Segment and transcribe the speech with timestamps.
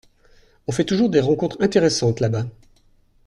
[0.65, 2.47] On fait toujours des rencontres intéressantes là-bas.